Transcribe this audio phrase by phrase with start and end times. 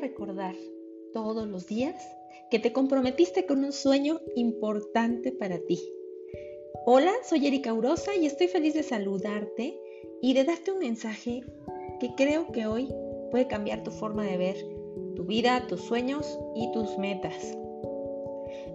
[0.00, 0.54] recordar
[1.12, 1.94] todos los días
[2.50, 5.78] que te comprometiste con un sueño importante para ti.
[6.86, 9.78] Hola, soy Erika Urosa y estoy feliz de saludarte
[10.22, 11.42] y de darte un mensaje
[12.00, 12.88] que creo que hoy
[13.30, 14.56] puede cambiar tu forma de ver
[15.14, 17.56] tu vida, tus sueños y tus metas.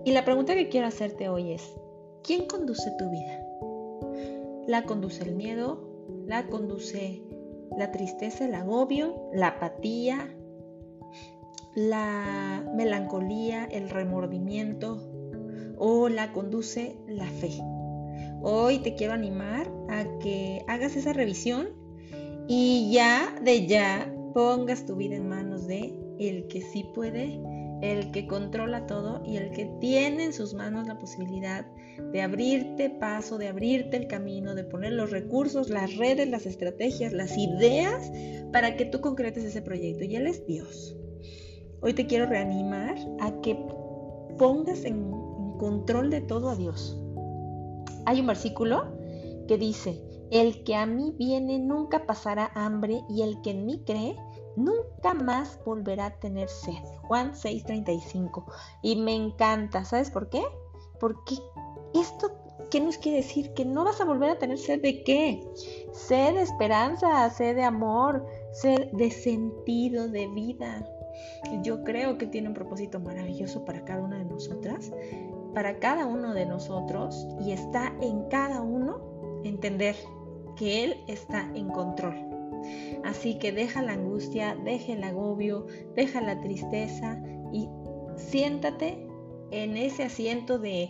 [0.06, 1.74] Y la pregunta que quiero hacerte hoy es,
[2.24, 3.40] ¿quién conduce tu vida?
[4.68, 5.90] ¿La conduce el miedo?
[6.28, 7.24] ¿La conduce
[7.78, 10.36] la tristeza, el agobio, la apatía,
[11.76, 15.10] la melancolía, el remordimiento
[15.78, 17.52] o la conduce la fe.
[18.42, 21.70] Hoy te quiero animar a que hagas esa revisión
[22.48, 27.40] y ya de ya pongas tu vida en manos de el que sí puede,
[27.82, 31.66] el que controla todo y el que tiene en sus manos la posibilidad
[32.12, 37.14] de abrirte paso, de abrirte el camino, de poner los recursos, las redes, las estrategias,
[37.14, 38.12] las ideas
[38.52, 40.04] para que tú concretes ese proyecto.
[40.04, 40.98] Y Él es Dios.
[41.84, 43.56] Hoy te quiero reanimar a que
[44.38, 45.12] pongas en,
[45.58, 46.98] control de todo a Dios.
[48.06, 48.86] Hay un versículo
[49.50, 53.84] que dice, el que a mí viene nunca pasará hambre y el que en mí
[53.86, 54.16] cree
[54.56, 56.84] nunca más volverá a tener sed.
[57.04, 58.46] Juan 6:35.
[58.82, 60.42] Y me encanta, ¿sabes por qué?
[61.00, 61.36] Porque
[61.94, 62.32] esto,
[62.72, 63.54] ¿qué nos quiere decir?
[63.54, 65.46] Que no vas a volver a tener sed de qué?
[65.92, 70.86] Sed de esperanza, sed de amor, sed de sentido de vida.
[71.62, 74.92] Yo creo que tiene un propósito maravilloso para cada una de nosotras,
[75.54, 79.96] para cada uno de nosotros, y está en cada uno entender
[80.56, 82.16] que Él está en control.
[83.04, 87.68] Así que deja la angustia, deja el agobio, deja la tristeza y
[88.16, 89.08] siéntate
[89.52, 90.90] en ese asiento de,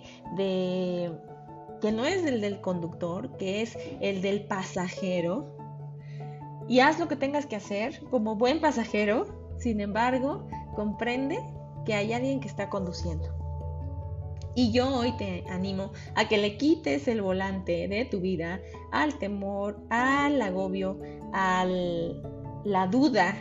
[1.81, 5.57] que no es el del conductor, que es el del pasajero.
[6.67, 11.39] Y haz lo que tengas que hacer como buen pasajero sin embargo, comprende
[11.85, 13.43] que hay alguien que está conduciendo.
[14.55, 18.59] Y yo hoy te animo a que le quites el volante de tu vida
[18.91, 20.99] al temor, al agobio,
[21.33, 21.65] a
[22.63, 23.35] la duda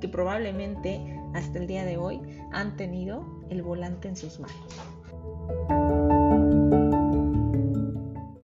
[0.00, 1.00] que probablemente
[1.34, 2.20] hasta el día de hoy
[2.52, 5.77] han tenido el volante en sus manos.